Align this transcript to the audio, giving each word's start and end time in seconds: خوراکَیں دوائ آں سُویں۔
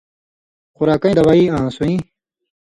خوراکَیں 0.75 1.15
دوائ 1.17 1.41
آں 1.55 1.67
سُویں۔ 1.75 1.97